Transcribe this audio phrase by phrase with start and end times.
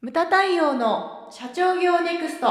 [0.00, 2.46] ムタ太陽の社長業ネクスト。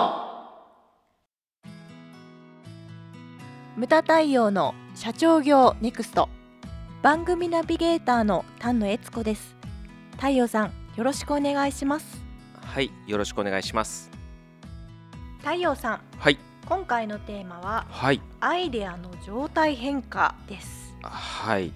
[3.77, 6.27] ムタ太陽の社長業ネクスト。
[7.01, 9.55] 番組ナビゲーターの丹野悦子です。
[10.17, 12.21] 太陽さんよろしくお願いします。
[12.59, 14.11] はい、よろしくお願いします。
[15.39, 20.97] 太陽さんはい、今回のテーマははい、アイデアの状態変化です。
[21.01, 21.71] はい。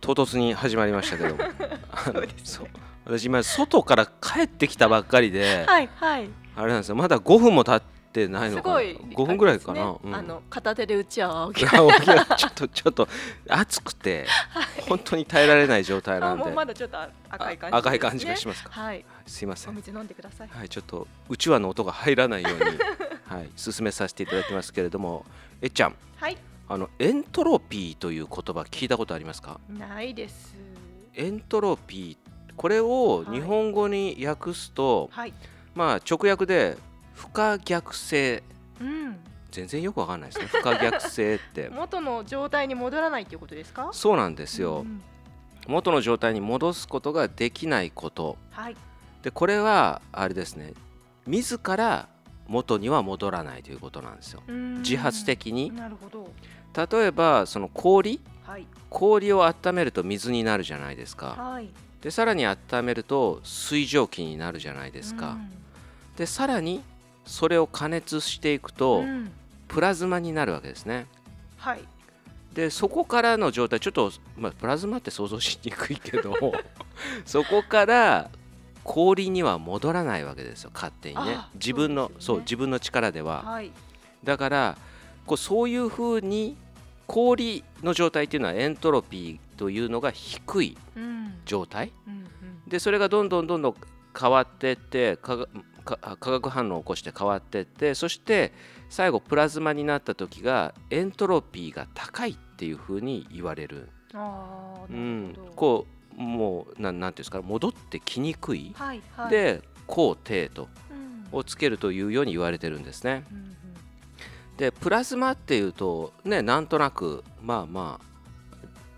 [0.00, 1.36] 唐突に始まりましたけど
[2.04, 6.30] そうですね私今外から帰ってきたばっかりで、はいはい。
[6.54, 6.94] あれなんですよ。
[6.94, 8.78] まだ5分も経ってないのかな？
[8.78, 9.14] すごい。
[9.16, 9.96] 5分ぐらいかな？
[10.12, 11.68] あの片手で打ち合わいや
[11.98, 13.08] 起きない ちょっとちょっと
[13.48, 14.26] 暑くて
[14.88, 16.42] 本当に耐えられない状態なんで。
[16.42, 18.70] あもうまだちょっと赤い感じ、あ赤い感じがしますか？
[18.70, 19.04] はい。
[19.26, 19.70] すいません。
[19.70, 20.48] お水飲んでください。
[20.48, 22.60] はい、ちょっとうちわの音が入らないように、
[23.26, 25.26] はい、進めさせていただきますけれども、
[25.60, 26.36] えっちゃん、はい。
[26.68, 29.58] あのエントロピーという言葉聞いたことありますか？
[29.68, 30.54] ないです。
[31.14, 32.29] エントロピー
[32.60, 35.32] これを日本語に訳すと、はい。
[35.74, 36.76] まあ直訳で
[37.14, 38.42] 不可逆性。
[38.78, 39.16] うん。
[39.50, 40.46] 全然よくわかんないですね。
[40.46, 41.70] 不可逆性って。
[41.74, 43.88] 元の状態に戻らないっていうことですか？
[43.92, 45.00] そうなんですよ、うん
[45.68, 48.36] 元の状態に戻すことができないこと。
[48.50, 48.76] はい。
[49.22, 50.74] でこれはあれですね。
[51.26, 52.08] 自ら
[52.46, 54.42] 元には戻らないということなんですよ。
[54.46, 54.74] うん。
[54.82, 55.74] 自発的に。
[55.74, 56.30] なるほど。
[56.98, 58.20] 例えばその氷？
[58.46, 58.66] はい。
[58.90, 61.28] 氷を温めると水になるじゃないですか。
[61.38, 61.70] はい
[62.02, 65.36] でさらに温めると水蒸気になるじゃないですか、
[66.16, 66.82] でさらに
[67.24, 69.32] それを加熱していくうとんうん。
[69.68, 71.06] プラズマになるわけですね。
[71.56, 71.80] はい。
[72.52, 76.34] でそこからの状態ちょっと、まあ、プラズマって想像しにくいけど
[77.24, 78.28] そこから
[78.82, 81.34] 氷には戻らないわけですよ勝手にね。
[81.36, 82.16] あ自分のそうね。
[82.20, 83.42] そう自分の力では。
[83.44, 83.70] はい。
[84.24, 84.78] だから
[85.26, 86.56] こうそういうふうに
[87.06, 90.78] 氷の状態っていうのはエントロピーというのが低い。
[90.96, 91.09] うん
[91.44, 91.92] 状態？
[92.06, 92.24] うんうん。
[92.68, 93.74] でそれがどんどんどんどん
[94.18, 95.46] 変わってって化
[95.84, 98.52] 学反応を起こして変わってってそして
[98.88, 105.86] 最後プラズマになった時がエントロピーが高いっていうふうに言われる、ああうなんこ
[106.18, 109.30] うもうなんなんていうんですか戻ってきにくい、はいはい。
[109.30, 111.38] で高低とうん。
[111.38, 113.24] をつけるというように言われてるんですね。
[113.30, 113.56] うんうん。
[114.56, 118.00] でプラズマっていうとねなんとなくまあま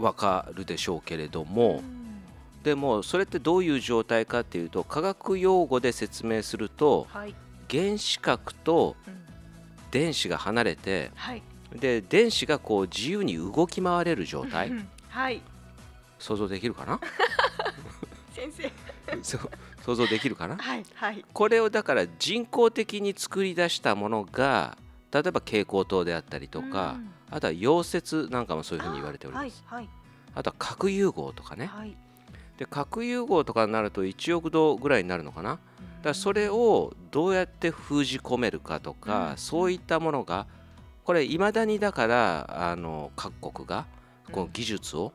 [0.00, 2.01] あわかるでしょうけれども、うん
[2.62, 7.34] でもそれってどういう状態かっていうと化学用語で説明するとはい。
[7.70, 9.22] 原子核とうん。
[9.90, 11.42] 電子が離れてはい。
[11.74, 14.68] で電子がこう自由に動き回れる状態。
[14.68, 15.42] うんはい。
[16.18, 17.00] 想像できるかな？
[18.32, 18.70] 先生。
[19.84, 20.56] 想像できるかな？
[20.56, 21.24] はいはい。
[21.32, 24.78] これをだから人工的に作り出したものが
[25.10, 27.10] 例えば蛍光灯であったりとか、うん。
[27.30, 29.62] あとは溶接なんかもそういうふうに言われております。
[29.66, 29.88] はい
[30.34, 31.66] あとは核融合とかね。
[31.66, 31.96] はいはい
[32.58, 35.50] で核融合とかになると1億度ぐらいになるのかな？
[35.50, 35.60] だか
[36.04, 39.36] らそれをどうやって封じ込めるかとか、うん。
[39.36, 40.46] そういったものが
[41.04, 43.86] これいまだにだからあの各国が
[44.30, 45.12] この技術を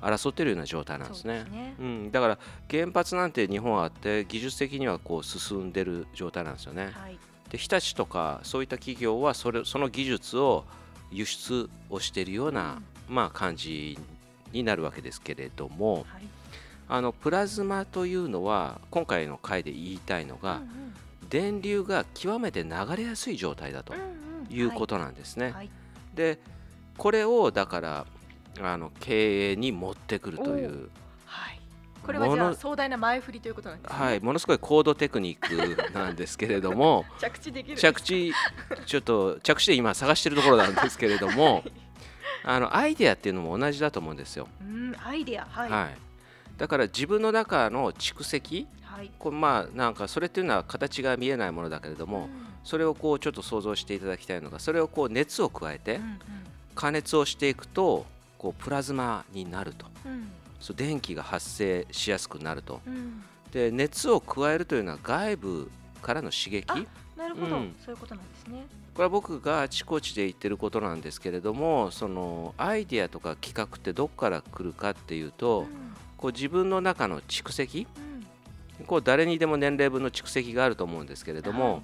[0.00, 1.44] 争っているような状態なんですね。
[1.46, 1.54] そう。
[1.54, 1.74] ね。
[1.78, 2.38] うん、だから
[2.70, 6.90] 原発なんて日本はあって技術的にはこう進んでる状態なんですよね。
[6.94, 7.18] はい。
[7.50, 10.64] で日立とかそういった企業はそれその技術を
[11.10, 13.98] 輸出をしているような、まあ、感じ
[14.52, 16.04] になるわけですけれどもはい。
[16.92, 20.68] あのプラズマというのは今回の回で言いたいのが、うんうん。
[21.28, 24.02] 電流が極めて流れやすい状態だとうんう
[24.48, 24.52] ん。
[24.52, 25.52] いうことなんですね。
[25.52, 25.70] はい。
[26.14, 26.38] で
[26.98, 28.06] これをだから
[28.60, 30.90] あの経営に持ってくるという、
[31.24, 31.60] はい。
[32.04, 33.98] これはじゃあ壮大な前振りということなんですね。
[33.98, 38.34] はい、ものすごい高度テクニックなんですけれども 着地できる着地
[38.86, 41.62] ちょっと着地で今探してるところなんですけれども
[42.44, 44.48] あのアイデアっていうのも同じだと思うんですよ。
[44.60, 45.70] うんアイデアはい。
[45.70, 45.98] はい。
[46.58, 49.10] だから自分の中の蓄積はい。
[49.18, 52.28] これまあなんかそれっていうのは形が見えないものだけれども、
[52.64, 56.18] それをこうちょっと想像していただきたいのがそれをこう熱を加えてうん
[56.74, 58.06] 加熱をしていくと
[58.38, 59.86] こうプラズマになると。
[60.06, 60.30] うん。
[60.60, 62.80] そう電気が発生しやすくなると。
[62.86, 63.24] うんうん。
[63.52, 65.70] で熱を加えるというのは外部
[66.02, 66.84] からの刺激あ
[67.20, 67.56] なるほど。
[67.56, 67.76] うん。
[67.84, 68.66] そういうことなんですね。
[68.94, 75.66] これは僕があちこちで言ってることなんですけれどもそのアイデアとか企画ってどこから来るかっていうと、
[76.16, 77.86] こう自分の中の蓄積。
[78.80, 78.86] うん。
[78.86, 81.82] こう誰にでも年齢分の蓄積があると思うんですけれども、はい。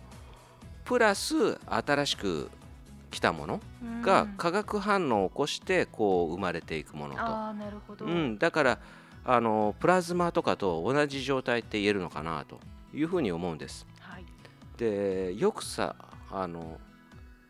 [0.84, 2.50] プラス新しく
[3.10, 4.02] 来たものうん。
[4.02, 8.06] が化学反応を起こしてこう生まれていくものと、ああなるほど。
[8.06, 8.78] うん、だから
[9.24, 12.60] あのプラズマとかと同じ状態って言えるのかなと
[12.94, 13.86] いうふうに思うんです。
[14.76, 15.96] はいでよくさ
[16.30, 16.78] あの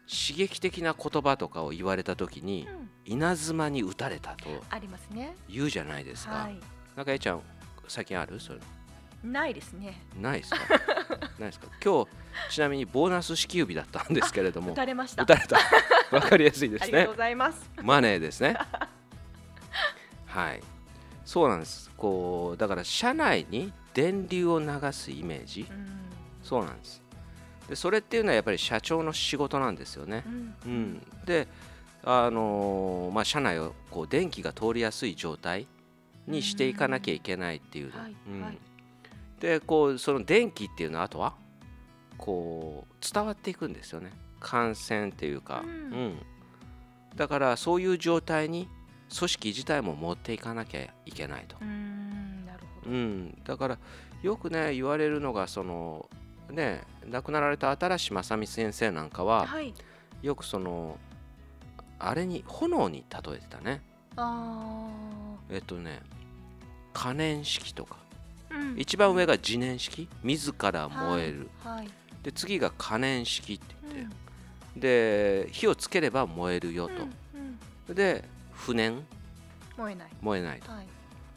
[0.08, 2.90] 刺激的な言葉とかを言われた時にうん。
[3.08, 5.36] 稲妻に打たれたとありますね。
[5.48, 6.32] 言うじゃないですか。
[6.34, 6.58] はい。
[6.96, 7.42] なんかえちゃん
[7.86, 8.40] 最近ある？
[8.40, 8.58] それ
[9.22, 10.02] ないですね。
[10.20, 10.58] ないですか？
[11.38, 11.68] ないですか？
[11.84, 12.08] 今日
[12.52, 15.22] ちなみにボーナス支給日だったんですけれども打たれました。
[15.22, 15.56] 打たれた。
[16.10, 16.86] わかりやすいですね。
[16.86, 17.70] ありがとうございます。
[17.80, 18.56] マネーですね。
[20.26, 20.60] はい。
[21.24, 21.88] そうなんです。
[21.96, 25.64] こうだから車内に電流を流すイメージ？
[25.70, 25.86] うん。
[26.42, 27.00] そうなんです
[27.68, 30.24] でそれっていうのはやっぱり社長の仕事なんですよね。
[30.26, 30.54] うん。
[30.64, 31.48] うん、で、
[32.04, 35.66] あのーまあ、車内をこう電気が通りやすい状態
[36.26, 37.92] にしていかなきゃいけないっていう。
[37.92, 38.00] の。
[38.00, 38.42] はいうん。
[38.42, 38.58] はい。
[39.40, 41.34] でこうその電気っていうのはあとは
[42.16, 44.12] こう伝わっていくんですよね。
[44.40, 46.18] 感染っていうか、うん。
[47.16, 48.68] だからそういう状態に
[49.16, 51.56] 組織自体も持っていかなきゃいけないと。
[51.60, 53.78] うんなるほうどん、だから
[54.22, 56.08] よくね言われるのがその
[56.50, 59.74] ね亡くなられた新し正美先生なんかは、はい。
[60.22, 60.98] よくその
[61.98, 63.82] あれに炎に例えてたね。
[64.16, 64.88] あ
[65.50, 66.00] えっとね
[66.92, 67.96] 可燃式とか。
[68.50, 68.78] ーうん。
[68.78, 70.08] 一番上が自燃式？
[70.22, 71.88] 自ら燃える、はい
[72.22, 77.08] で次が可燃式ってうん言って、で火をつければ燃えるようんうん。
[77.86, 79.04] と、で不燃？
[79.76, 80.08] 燃えない。
[80.20, 80.72] 燃えないと。
[80.72, 80.86] はい。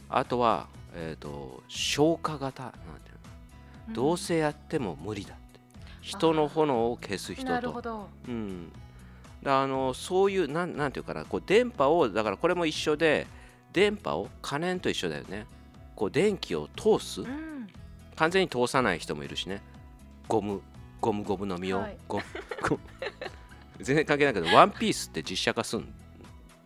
[0.09, 3.18] あとは、えー、と消火型なんていうの？
[3.93, 5.59] どうせやっても無理だって。
[6.01, 8.09] 人の炎を消す人と。
[8.27, 8.71] うん、
[9.43, 13.27] だあのそういうなんなんていうかなこう電波をだからこれも一緒で
[13.73, 15.45] 電波を可燃と一緒だよね。
[15.95, 17.21] こう電気を通す。
[17.21, 17.67] うん。
[18.15, 19.61] 完全に通さない人もいるしね。
[20.27, 20.61] ゴム。
[21.01, 21.97] ゴムゴムの実を、はい。
[22.07, 22.23] ゴム
[22.67, 22.81] ゴム。
[23.79, 25.93] 全然関係ないけどワンピースって実写化すん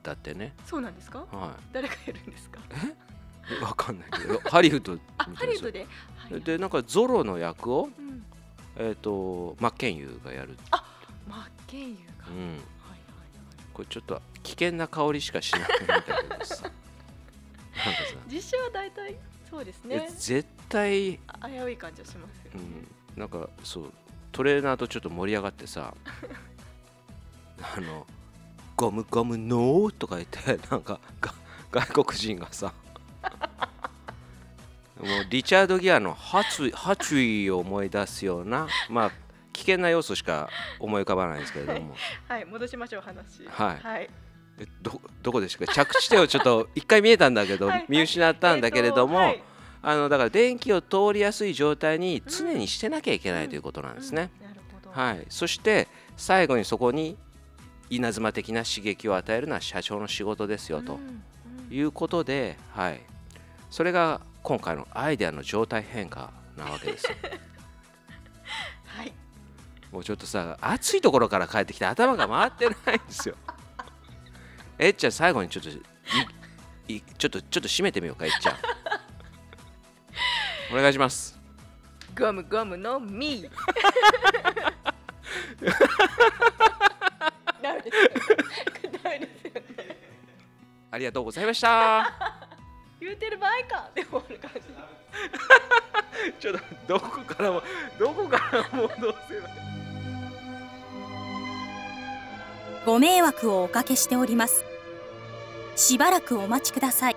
[0.01, 0.53] だってね。
[0.65, 1.19] そうなんですか？
[1.31, 2.59] は誰がやるんですか？
[3.59, 4.39] いわかんないけど。
[4.39, 5.79] ハリウッドハリウッドで？
[5.79, 5.87] はい
[6.39, 8.23] でなんかゾロの役をうん。
[8.75, 10.57] えっ、とマッケンユーがやる
[11.27, 12.39] マッケンユーがうん。
[12.39, 12.59] はいはい
[13.73, 16.71] これちょっと危険な香りしかしないみたいなさなんかさ。
[18.27, 19.15] 実写は大体
[19.49, 22.59] そうですえね絶対、あ危うい感じはしますよ。
[22.59, 22.65] ね
[23.15, 23.93] うん、なんかそう
[24.31, 25.93] トレーナーとちょっと盛り上がってさ
[27.61, 28.07] あの
[28.75, 31.33] ゴムゴムノーとか言ってなんかが
[31.71, 32.73] 外国人がさ
[34.99, 39.11] もうリチャード・ギアの発意発意を思い出すようなまあ
[39.53, 40.49] 危険な要素しか
[40.79, 41.95] 思い浮かばないんですけれども。
[42.27, 42.45] はい。
[42.45, 43.45] 戻しましょう話。
[43.47, 43.77] はい。
[43.77, 44.09] はい。
[44.59, 47.77] えどどこでしたか着地点をちょっと一回見えたんだけどはい。
[47.79, 49.43] はい見失ったんだけれども、はい。
[49.81, 54.31] あのだから電気を通りやすい状態に常にしてなきゃいけないということなんですね。
[54.41, 54.47] うん。
[54.47, 54.91] なるほど。
[54.91, 55.87] はい、そして
[56.17, 57.17] 最後にそこに
[57.89, 60.99] 稲妻的な刺激を与えるのは社長の仕事ですよと
[61.69, 63.01] いうことで、はい、
[63.69, 67.15] それが今回のアイデアの状態変化なわけですよ。
[68.85, 69.13] はい
[69.91, 73.35] もうちょっとさ暑いところから帰ってきて頭が回ってないんですよ。
[74.77, 78.57] えっちゃん最後にちょっといいちょっとちょっと締めてみようかえっちゃん。
[80.73, 81.39] お願いします。
[82.17, 83.49] ゴムゴムのミー
[87.61, 88.09] ダメですよ
[89.03, 89.97] ダメですよね
[90.91, 92.32] ありがとうございました。
[93.13, 94.61] 言うてる場合かで終わる感じ。
[96.39, 97.61] ちょっとどこからも
[97.99, 99.39] どこからもどうせ。
[99.39, 99.47] ば
[102.85, 104.65] ご迷惑をおかけしております。
[105.75, 107.15] しばらくお待ちください。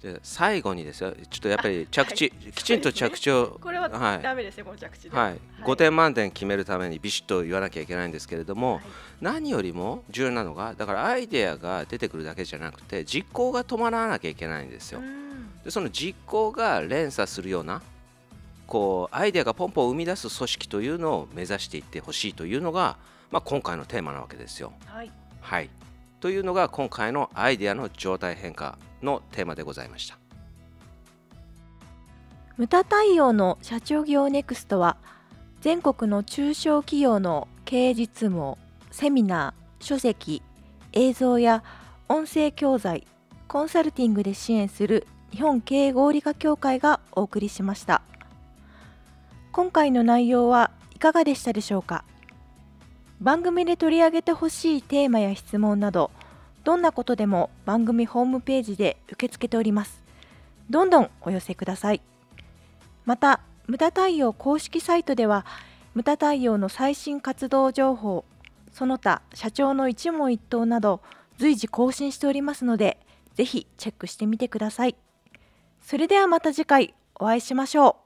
[0.00, 1.12] じゃあ最後にですよ。
[1.30, 3.58] ちょっとやっぱり着地、きちんと着地を
[3.90, 4.22] ははい。
[4.22, 5.16] ダメですねこの着地で。
[5.16, 8.82] はい、5点満点決めるためにビシッと言わなきゃいけないんですけれども、はい。
[9.20, 15.00] 何よりも重要なのがだからアイデアが出てくるだけじゃなくて実行が伴わなきゃいけないんですよ。
[15.00, 15.62] うん。
[15.64, 17.82] でその実行が連鎖するような
[18.66, 22.96] こうアイデアがポンポン生み出す組織というのを目指していってほしいというのが、
[23.30, 24.72] まあ、今回のテーマなわけですよ。
[24.86, 25.10] はい。
[25.40, 25.70] はい、
[26.20, 30.25] というのが今回のアイデアの状態変化のテーマでございました。
[32.56, 34.96] 無駄対応の社長業ネクストは
[35.60, 38.56] 全国の中小企業の経営実務を
[38.90, 40.42] セミナー、書籍、
[40.92, 41.62] 映像や
[42.08, 43.06] 音声教材、
[43.46, 48.00] コンサルティングで支援する日本経営合理化協会がお送りしました。
[49.52, 52.04] 今回の内容はいかがでしたでしょうか？
[53.20, 56.10] 番組で取り上げてほしいテーマや質問など
[56.64, 60.02] どんなことでも番組ホームページで受け付けております。
[60.70, 62.00] どんどんお寄せください。
[63.06, 65.46] また無駄太陽公式サイトでは
[65.94, 68.26] 無駄太陽の最新活動情報
[68.72, 71.00] その他社長の一問一答など
[71.38, 72.98] 随時更新しておりますので
[73.34, 74.96] ぜひチェックしてみてください。
[75.82, 78.05] それではまた次回お会いしましょう。